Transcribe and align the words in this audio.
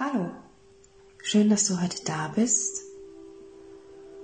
Hallo, 0.00 0.28
schön, 1.22 1.50
dass 1.50 1.68
du 1.68 1.80
heute 1.80 2.04
da 2.04 2.32
bist 2.34 2.82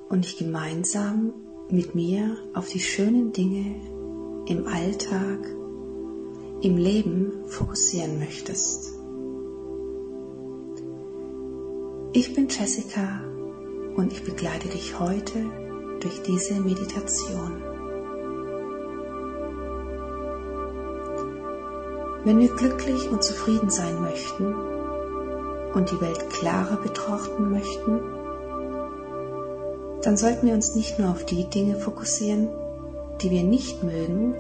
und 0.08 0.24
dich 0.24 0.36
gemeinsam 0.36 1.32
mit 1.68 1.94
mir 1.94 2.38
auf 2.54 2.66
die 2.66 2.80
schönen 2.80 3.32
Dinge 3.32 3.76
im 4.48 4.66
Alltag, 4.66 5.38
im 6.62 6.76
Leben 6.76 7.44
fokussieren 7.46 8.18
möchtest. 8.18 8.92
Ich 12.14 12.34
bin 12.34 12.48
Jessica 12.48 13.20
und 13.94 14.12
ich 14.12 14.24
begleite 14.24 14.66
dich 14.66 14.98
heute 14.98 15.38
durch 16.00 16.20
diese 16.22 16.54
Meditation. 16.54 17.62
Wenn 22.24 22.40
wir 22.40 22.52
glücklich 22.56 23.08
und 23.08 23.22
zufrieden 23.22 23.70
sein 23.70 24.02
möchten, 24.02 24.79
und 25.74 25.90
die 25.90 26.00
Welt 26.00 26.30
klarer 26.30 26.76
betrachten 26.76 27.50
möchten, 27.50 28.00
dann 30.02 30.16
sollten 30.16 30.46
wir 30.46 30.54
uns 30.54 30.74
nicht 30.74 30.98
nur 30.98 31.10
auf 31.10 31.24
die 31.24 31.44
Dinge 31.44 31.76
fokussieren, 31.76 32.48
die 33.20 33.30
wir 33.30 33.42
nicht 33.42 33.82
mögen 33.82 34.34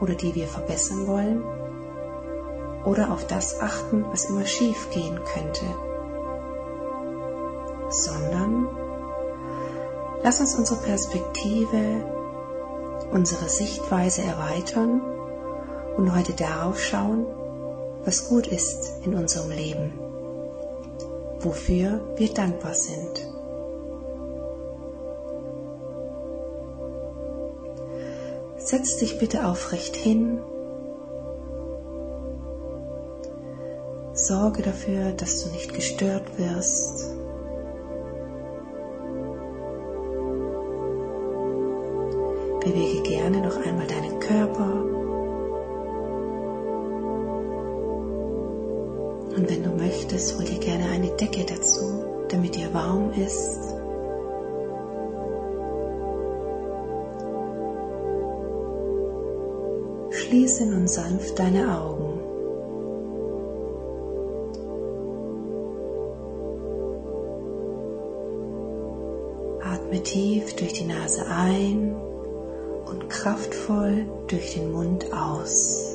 oder 0.00 0.14
die 0.14 0.34
wir 0.34 0.46
verbessern 0.46 1.06
wollen, 1.06 1.42
oder 2.84 3.12
auf 3.12 3.26
das 3.26 3.60
achten, 3.60 4.04
was 4.10 4.24
immer 4.24 4.44
schief 4.44 4.90
gehen 4.90 5.18
könnte, 5.32 5.64
sondern 7.90 8.68
lass 10.22 10.40
uns 10.40 10.56
unsere 10.56 10.80
Perspektive, 10.80 12.04
unsere 13.12 13.48
Sichtweise 13.48 14.22
erweitern 14.22 15.00
und 15.96 16.16
heute 16.16 16.32
darauf 16.32 16.80
schauen, 16.80 17.26
was 18.04 18.28
gut 18.28 18.46
ist 18.46 18.92
in 19.04 19.14
unserem 19.14 19.50
Leben, 19.50 19.92
wofür 21.40 22.00
wir 22.16 22.32
dankbar 22.32 22.74
sind. 22.74 23.28
Setz 28.56 28.96
dich 28.96 29.18
bitte 29.18 29.46
aufrecht 29.46 29.96
hin. 29.96 30.40
Sorge 34.14 34.62
dafür, 34.62 35.12
dass 35.12 35.44
du 35.44 35.50
nicht 35.50 35.74
gestört 35.74 36.38
wirst. 36.38 37.10
Bewege 42.60 43.02
gerne 43.02 43.40
noch 43.40 43.56
einmal 43.56 43.86
deinen 43.88 44.20
Körper 44.20 44.81
Und 49.42 49.50
wenn 49.50 49.64
du 49.64 49.70
möchtest, 49.70 50.38
hol 50.38 50.44
dir 50.44 50.60
gerne 50.60 50.84
eine 50.88 51.08
Decke 51.16 51.44
dazu, 51.44 52.04
damit 52.28 52.54
dir 52.54 52.72
warm 52.72 53.10
ist. 53.14 53.58
Schließe 60.12 60.64
nun 60.66 60.86
sanft 60.86 61.36
deine 61.40 61.76
Augen. 61.76 62.20
Atme 69.60 70.02
tief 70.04 70.54
durch 70.54 70.72
die 70.74 70.84
Nase 70.84 71.26
ein 71.26 71.96
und 72.86 73.10
kraftvoll 73.10 74.06
durch 74.28 74.54
den 74.54 74.70
Mund 74.70 75.12
aus. 75.12 75.91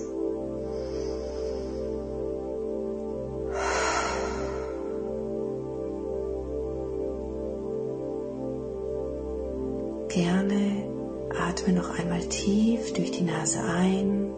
Gerne 10.17 10.83
atme 11.29 11.73
noch 11.73 11.97
einmal 11.99 12.21
tief 12.21 12.91
durch 12.93 13.11
die 13.11 13.23
Nase 13.23 13.59
ein 13.63 14.31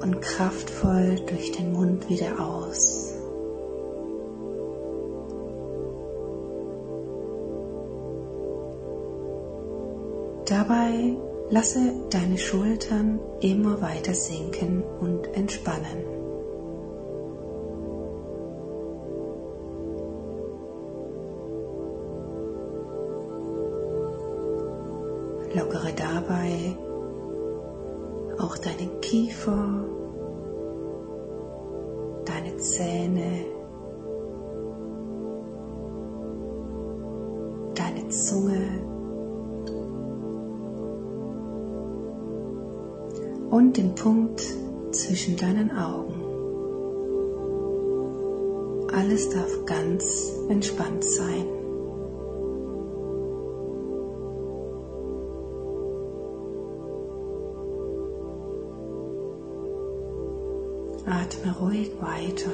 und 0.00 0.20
kraftvoll 0.20 1.16
durch 1.26 1.50
den 1.52 1.72
Mund 1.72 2.08
wieder 2.08 2.38
aus. 2.38 3.14
Dabei 10.46 11.16
lasse 11.50 11.92
deine 12.10 12.38
Schultern 12.38 13.18
immer 13.40 13.82
weiter 13.82 14.14
sinken 14.14 14.84
und 15.00 15.26
entspannen. 15.36 16.17
Lockere 25.58 25.92
dabei 25.92 26.76
auch 28.38 28.56
deinen 28.58 29.00
Kiefer, 29.00 29.84
deine 32.24 32.56
Zähne, 32.58 33.44
deine 37.74 38.08
Zunge 38.08 38.68
und 43.50 43.76
den 43.76 43.94
Punkt 43.96 44.42
zwischen 44.92 45.36
deinen 45.36 45.76
Augen. 45.76 46.24
Alles 48.94 49.28
darf 49.30 49.64
ganz 49.66 50.32
entspannt 50.48 51.02
sein. 51.02 51.37
Atme 61.38 61.54
ruhig 61.60 61.90
weiter. 62.00 62.50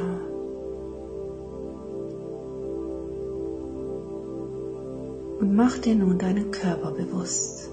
Und 5.40 5.54
mach 5.54 5.78
dir 5.78 5.94
nun 5.94 6.18
deinen 6.18 6.50
Körper 6.50 6.90
bewusst. 6.90 7.70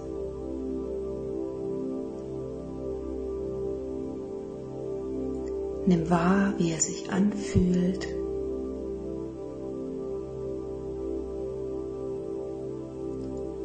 Nimm 5.86 6.10
wahr, 6.10 6.54
wie 6.58 6.72
er 6.72 6.80
sich 6.80 7.12
anfühlt. 7.12 8.08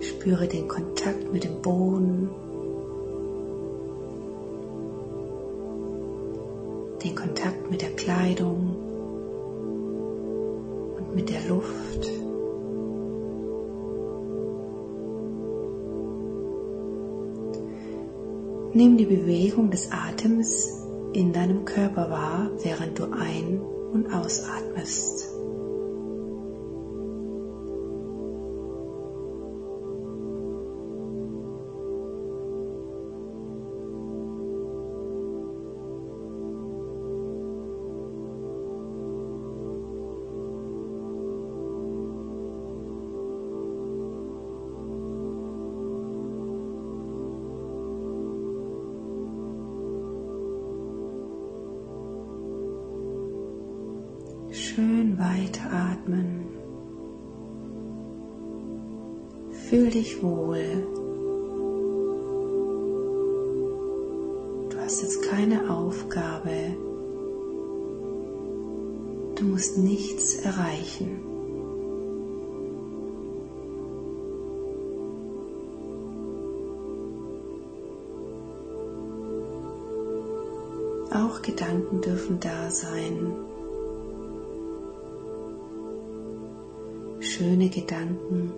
Spüre 0.01 0.49
den 0.49 0.67
Kontakt 0.67 1.33
mit 1.33 1.45
dem 1.45 1.61
Boden 1.63 2.31
den 7.07 7.15
Kontakt 7.15 7.36
Kleidung 8.07 8.77
und 10.97 11.17
mit 11.17 11.29
der 11.29 11.43
Luft. 11.49 12.09
Nimm 18.75 18.97
die 18.97 19.07
Bewegung 19.07 19.73
des 19.73 19.91
Atems 19.91 20.87
in 21.15 21.33
deinem 21.33 21.65
Körper 21.65 22.09
wahr, 22.09 22.51
während 22.63 22.97
du 22.97 23.07
ein- 23.11 23.61
und 23.93 24.15
ausatmest. 24.15 25.29
Schön 54.77 55.19
weiteratmen. 55.19 56.45
Fühl 59.71 59.89
dich 59.89 60.23
wohl. 60.23 60.87
Du 64.69 64.77
hast 64.79 65.01
jetzt 65.01 65.23
keine 65.31 65.71
Aufgabe. 65.71 66.77
Du 69.37 69.45
musst 69.47 69.79
nichts 69.79 70.35
erreichen. 70.45 71.23
Auch 81.15 81.41
Gedanken 81.41 82.03
dürfen 82.03 82.41
da 82.41 82.69
sein. 82.69 83.56
Schöne 87.37 87.69
Gedanken, 87.69 88.51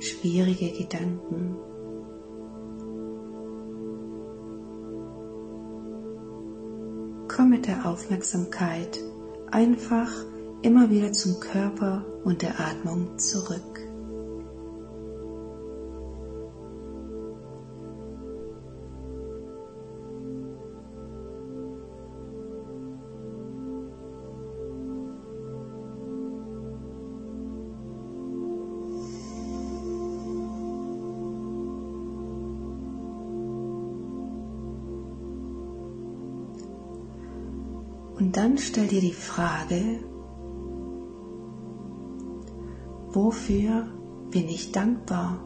schwierige 0.00 0.70
Gedanken. 0.70 1.56
Komm 7.26 7.50
mit 7.50 7.66
der 7.66 7.86
Aufmerksamkeit 7.86 9.00
einfach 9.50 10.10
immer 10.60 10.90
wieder 10.90 11.10
zum 11.12 11.40
Körper 11.40 12.04
und 12.22 12.42
der 12.42 12.60
Atmung 12.60 13.18
zurück. 13.18 13.83
Und 38.24 38.38
dann 38.38 38.56
stell 38.56 38.86
dir 38.86 39.02
die 39.02 39.12
Frage, 39.12 40.00
wofür 43.12 43.86
bin 44.30 44.48
ich 44.48 44.72
dankbar? 44.72 45.44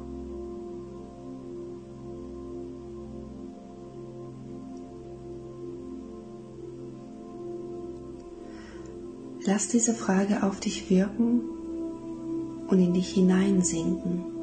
Lass 9.44 9.66
diese 9.66 9.92
Frage 9.92 10.44
auf 10.44 10.60
dich 10.60 10.88
wirken 10.88 11.40
und 12.68 12.78
in 12.78 12.94
dich 12.94 13.08
hineinsinken. 13.08 14.37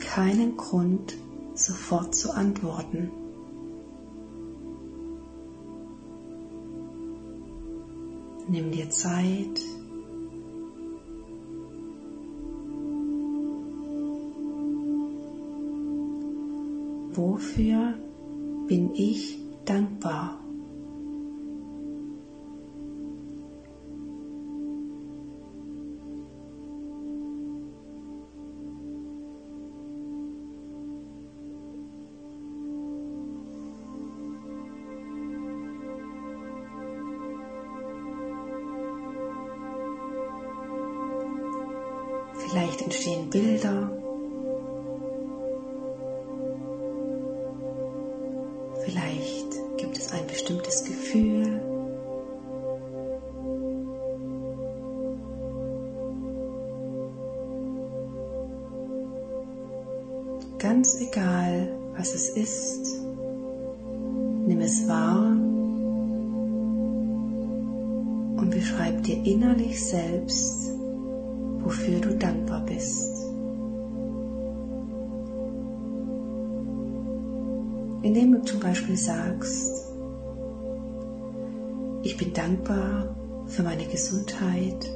Keinen 0.00 0.56
Grund, 0.56 1.16
sofort 1.54 2.14
zu 2.14 2.34
antworten. 2.34 3.10
Nimm 8.48 8.70
dir 8.70 8.90
Zeit. 8.90 9.60
Wofür 17.14 17.94
bin 18.66 18.94
ich 18.94 19.38
dankbar? 19.64 20.41
Entstehen 42.92 43.30
Bilder. 43.30 43.90
Vielleicht 48.84 49.78
gibt 49.78 49.96
es 49.96 50.12
ein 50.12 50.26
bestimmtes 50.26 50.84
Gefühl. 50.84 51.62
Ganz 60.58 61.00
egal, 61.00 61.74
was 61.96 62.14
es 62.14 62.28
ist, 62.30 63.00
nimm 64.46 64.60
es 64.60 64.86
wahr 64.86 65.30
und 68.36 68.50
beschreib 68.50 69.02
dir 69.02 69.16
innerlich 69.24 69.82
selbst, 69.82 70.61
wofür 71.62 72.00
du 72.00 72.16
dankbar 72.16 72.64
bist. 72.66 73.10
Indem 78.02 78.32
du 78.32 78.42
zum 78.42 78.60
Beispiel 78.60 78.96
sagst, 78.96 79.92
ich 82.02 82.16
bin 82.16 82.32
dankbar 82.32 83.14
für 83.46 83.62
meine 83.62 83.86
Gesundheit 83.86 84.90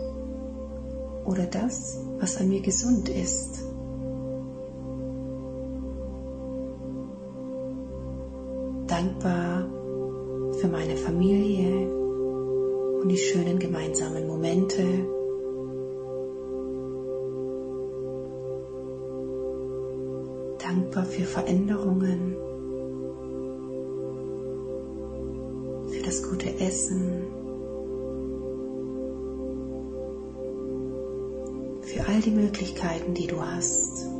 oder 1.24 1.46
das, 1.46 2.00
was 2.18 2.40
an 2.40 2.48
mir 2.48 2.60
gesund 2.60 3.08
ist. 3.08 3.62
Dankbar 8.88 9.66
für 10.60 10.68
meine 10.68 10.96
Familie 10.96 11.88
und 13.00 13.08
die 13.08 13.18
schönen 13.18 13.58
gemeinsamen 13.58 14.26
Momente 14.26 15.15
dankbar 20.96 21.04
für 21.04 21.25
Veränderungen, 21.25 22.37
für 25.90 26.02
das 26.02 26.22
gute 26.22 26.48
Essen, 26.58 27.26
für 31.82 32.06
all 32.06 32.20
die 32.20 32.31
Möglichkeiten, 32.31 33.14
die 33.14 33.26
du 33.26 33.40
hast. 33.40 34.15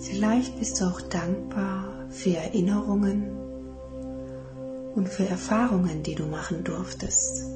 Vielleicht 0.00 0.58
bist 0.58 0.80
du 0.80 0.86
auch 0.86 1.02
dankbar 1.02 2.06
für 2.08 2.34
Erinnerungen 2.34 3.36
und 4.94 5.08
für 5.08 5.26
Erfahrungen, 5.26 6.02
die 6.02 6.14
du 6.14 6.24
machen 6.24 6.64
durftest. 6.64 7.46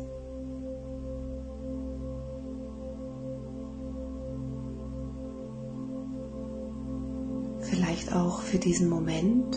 Vielleicht 7.60 8.14
auch 8.14 8.40
für 8.42 8.58
diesen 8.58 8.90
Moment, 8.90 9.56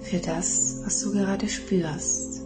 für 0.00 0.18
das, 0.18 0.80
was 0.82 1.02
du 1.02 1.12
gerade 1.12 1.46
spürst. 1.46 2.42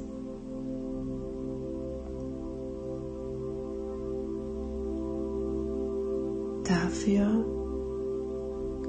Dafür, 6.64 7.57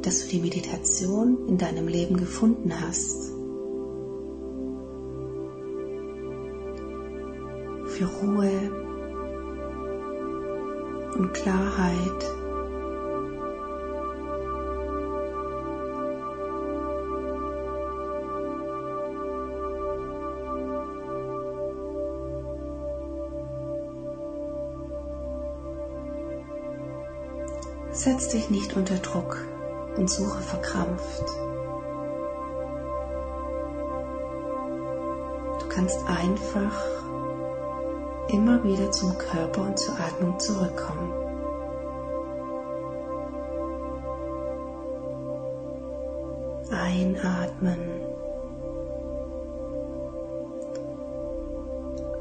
dass 0.02 0.22
du 0.22 0.28
die 0.30 0.40
Meditation 0.40 1.48
in 1.48 1.58
deinem 1.58 1.88
Leben 1.88 2.18
gefunden 2.18 2.74
hast. 2.80 3.32
Für 7.86 8.06
Ruhe 8.06 8.72
und 11.18 11.34
Klarheit. 11.34 12.36
Setz 27.92 28.30
dich 28.30 28.50
nicht 28.50 28.78
unter 28.78 28.96
Druck 28.96 29.46
und 29.98 30.10
suche 30.10 30.42
verkrampft. 30.42 31.26
Du 35.60 35.68
kannst 35.70 36.00
einfach 36.08 36.82
immer 38.30 38.64
wieder 38.64 38.92
zum 38.92 39.18
Körper 39.18 39.62
und 39.62 39.80
zur 39.80 39.96
Atmung 40.00 40.40
zurückkommen. 40.40 41.14
Einatmen 46.72 48.10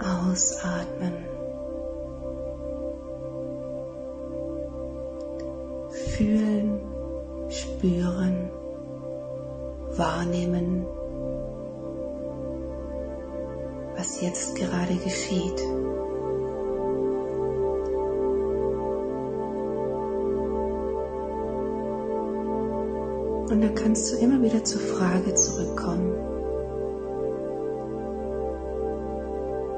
Ausatmen. 0.00 1.24
Fühlen, 5.90 6.57
spüren, 7.78 8.50
wahrnehmen, 9.96 10.84
was 13.96 14.20
jetzt 14.20 14.56
gerade 14.56 14.94
geschieht. 14.96 15.60
Und 23.50 23.62
dann 23.62 23.74
kannst 23.74 24.12
du 24.12 24.16
immer 24.18 24.42
wieder 24.42 24.62
zur 24.64 24.80
Frage 24.80 25.34
zurückkommen. 25.34 26.14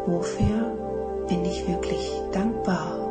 Wofür 0.06 1.26
bin 1.28 1.44
ich 1.44 1.68
wirklich 1.68 2.10
dankbar? 2.32 3.09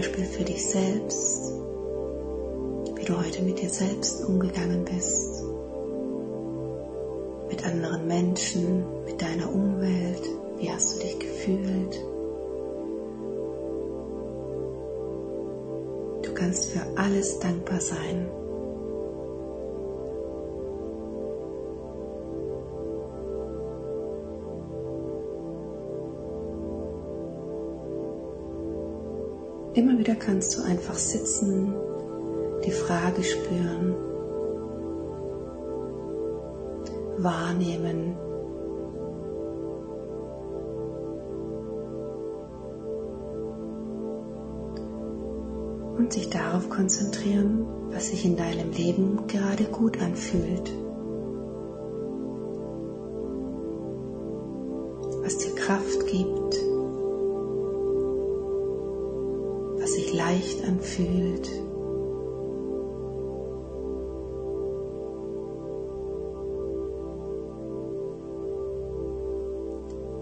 Beispiel 0.00 0.24
für 0.24 0.44
dich 0.44 0.64
selbst, 0.66 1.52
wie 2.94 3.04
du 3.04 3.18
heute 3.18 3.42
mit 3.42 3.60
dir 3.60 3.68
selbst 3.68 4.24
umgegangen 4.24 4.82
bist, 4.86 5.44
mit 7.50 7.66
anderen 7.66 8.06
Menschen, 8.06 8.82
mit 9.04 9.20
deiner 9.20 9.52
Umwelt, 9.52 10.22
wie 10.56 10.70
hast 10.70 10.96
du 10.96 11.00
dich 11.00 11.18
gefühlt. 11.18 12.02
Du 16.22 16.32
kannst 16.32 16.70
für 16.70 16.80
alles 16.96 17.38
dankbar 17.38 17.82
sein. 17.82 18.30
Immer 29.72 29.98
wieder 29.98 30.16
kannst 30.16 30.58
du 30.58 30.62
einfach 30.62 30.96
sitzen, 30.96 31.74
die 32.64 32.72
Frage 32.72 33.22
spüren, 33.22 33.94
wahrnehmen. 37.18 38.16
Und 45.98 46.12
sich 46.12 46.30
darauf 46.30 46.68
konzentrieren, 46.68 47.66
was 47.90 48.08
sich 48.08 48.24
in 48.24 48.36
deinem 48.36 48.72
Leben 48.72 49.26
gerade 49.28 49.64
gut 49.64 50.00
anfühlt. 50.02 50.72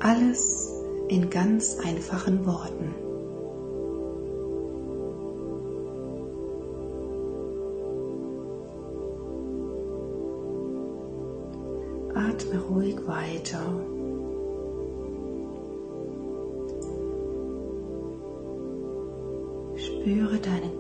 Alles 0.01 0.73
in 1.09 1.29
ganz 1.29 1.77
einfachen 1.85 2.47
Worten. 2.47 2.95
Atme 12.15 12.61
ruhig 12.71 12.97
weiter. 13.07 13.61
Spüre 19.77 20.39
deinen 20.39 20.78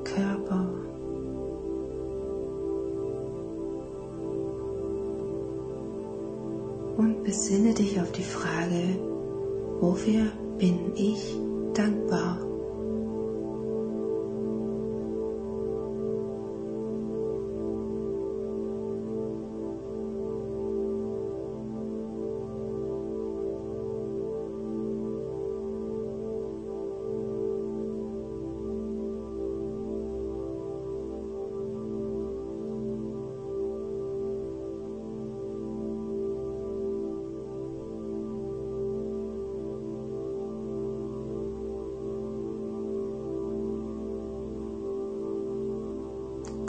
besinne 7.28 7.74
dich 7.74 8.00
auf 8.00 8.10
die 8.12 8.22
Frage, 8.22 8.98
wofür 9.80 10.32
bin 10.56 10.94
ich 10.96 11.36
dankbar? 11.74 12.47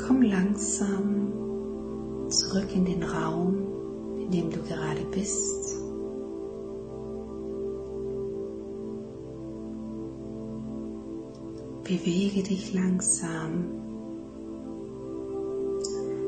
Komm 0.09 0.23
langsam 0.23 1.31
zurück 2.29 2.73
in 2.73 2.83
den 2.83 3.03
Raum, 3.03 3.67
in 4.19 4.31
dem 4.31 4.49
du 4.49 4.59
gerade 4.63 5.05
bist. 5.11 5.77
Bewege 11.83 12.41
dich 12.41 12.73
langsam. 12.73 13.65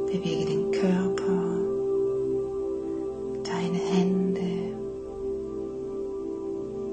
Bewege 0.05 0.45
den 0.45 0.71
Körper, 0.71 1.57
deine 3.43 3.77
Hände, 3.77 4.77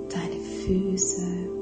deine 0.08 0.40
Füße. 0.40 1.57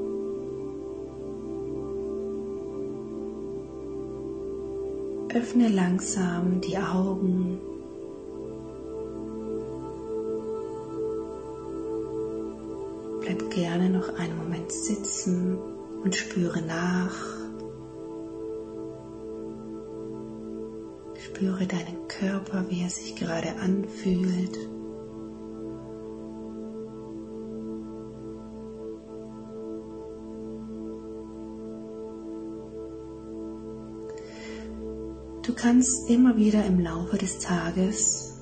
Öffne 5.37 5.67
langsam 5.67 6.61
die 6.61 6.79
Augen. 6.79 7.59
Bleib 13.21 13.51
gerne 13.51 13.91
noch 13.91 14.09
einen 14.17 14.35
Moment 14.35 14.71
sitzen 14.71 15.59
und 16.03 16.15
spüre 16.15 16.59
nach. 16.63 17.15
Spüre 21.23 21.67
deinen 21.67 22.07
Körper, 22.07 22.65
wie 22.69 22.81
er 22.81 22.89
sich 22.89 23.15
gerade 23.15 23.57
anfühlt. 23.61 24.57
Du 35.47 35.53
kannst 35.53 36.09
immer 36.09 36.35
wieder 36.35 36.65
im 36.65 36.77
Laufe 36.77 37.17
des 37.17 37.39
Tages 37.39 38.37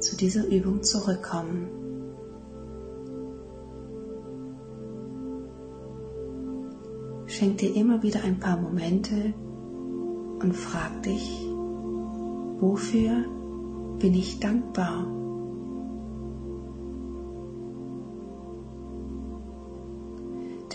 zu 0.00 0.16
dieser 0.16 0.44
Übung 0.48 0.82
zurückkommen. 0.82 1.68
Schenk 7.26 7.58
dir 7.58 7.76
immer 7.76 8.02
wieder 8.02 8.24
ein 8.24 8.40
paar 8.40 8.56
Momente 8.56 9.32
und 10.40 10.56
frag 10.56 11.04
dich, 11.04 11.46
wofür 12.58 13.24
bin 14.00 14.14
ich 14.14 14.40
dankbar? 14.40 15.06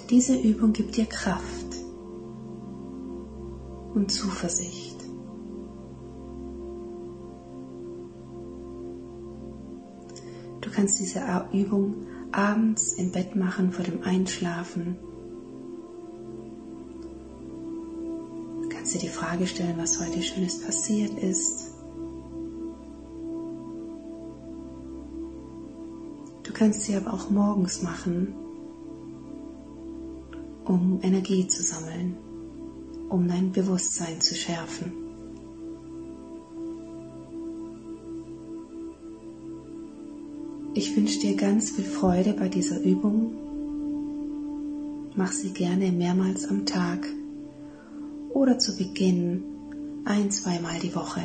Diese 0.09 0.37
Übung 0.37 0.71
gibt 0.71 0.95
dir 0.95 1.05
Kraft 1.05 1.75
und 3.93 4.09
Zuversicht. 4.09 4.88
Du 10.69 10.75
kannst 10.75 10.99
diese 10.99 11.19
Übung 11.51 11.95
abends 12.31 12.93
im 12.93 13.11
Bett 13.11 13.35
machen 13.35 13.71
vor 13.71 13.83
dem 13.83 14.03
Einschlafen. 14.03 14.97
Du 18.61 18.69
kannst 18.69 18.93
dir 18.93 18.99
die 18.99 19.07
Frage 19.07 19.47
stellen, 19.47 19.79
was 19.79 19.99
heute 19.99 20.21
Schönes 20.21 20.61
passiert 20.61 21.17
ist. 21.17 21.71
Du 26.43 26.53
kannst 26.53 26.83
sie 26.83 26.95
aber 26.95 27.15
auch 27.15 27.31
morgens 27.31 27.81
machen, 27.81 28.35
um 30.65 30.99
Energie 31.01 31.47
zu 31.47 31.63
sammeln, 31.63 32.15
um 33.09 33.27
dein 33.27 33.51
Bewusstsein 33.51 34.21
zu 34.21 34.35
schärfen. 34.35 35.08
Ich 40.79 40.95
wünsche 40.95 41.19
dir 41.19 41.35
ganz 41.35 41.71
viel 41.71 41.83
Freude 41.83 42.31
bei 42.31 42.47
dieser 42.47 42.79
Übung. 42.81 43.33
Mach 45.13 45.33
sie 45.33 45.49
gerne 45.49 45.91
mehrmals 45.91 46.47
am 46.47 46.65
Tag 46.65 47.05
oder 48.29 48.57
zu 48.59 48.77
Beginn 48.77 49.43
ein, 50.05 50.31
zweimal 50.31 50.79
die 50.79 50.95
Woche, 50.95 51.19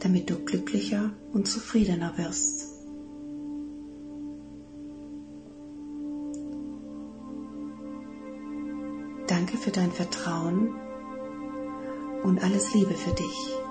damit 0.00 0.28
du 0.28 0.34
glücklicher 0.44 1.10
und 1.32 1.48
zufriedener 1.48 2.12
wirst. 2.18 2.66
Danke 9.26 9.56
für 9.56 9.70
dein 9.70 9.90
Vertrauen 9.90 10.74
und 12.24 12.44
alles 12.44 12.74
Liebe 12.74 12.92
für 12.92 13.14
dich. 13.14 13.69